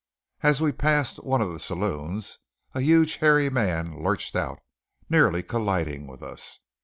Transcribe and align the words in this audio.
As 0.41 0.59
we 0.59 0.71
passed 0.71 1.23
one 1.23 1.43
of 1.43 1.53
the 1.53 1.59
saloons 1.59 2.39
a 2.73 2.81
huge, 2.81 3.17
hairy 3.17 3.51
man 3.51 4.01
lurched 4.01 4.35
out, 4.35 4.57
nearly 5.11 5.43
colliding 5.43 6.07
with 6.07 6.23
us. 6.23 6.57